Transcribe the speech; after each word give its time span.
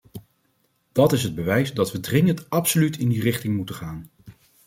Dat 0.91 1.13
is 1.13 1.23
het 1.23 1.35
bewijs 1.35 1.73
dat 1.73 1.91
we 1.91 1.99
dringend 1.99 2.49
absoluut 2.49 2.97
in 2.97 3.09
die 3.09 3.21
richting 3.21 3.55
moeten 3.55 3.75
gaan. 3.75 4.09